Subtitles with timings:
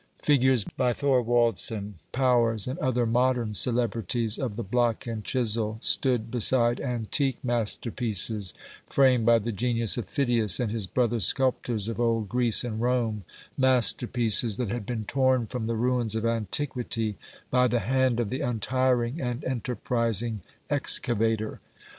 [0.23, 6.79] Figures by Thorwaldsen, Powers and other modern celebrities of the block and chisel stood beside
[6.79, 8.55] antique masterpieces
[8.89, 13.25] framed by the genius of Phidias and his brother sculptors of old Greece and Rome,
[13.59, 17.19] masterpieces that had been torn from the ruins of antiquity
[17.51, 21.59] by the hand of the untiring and enterprising excavator.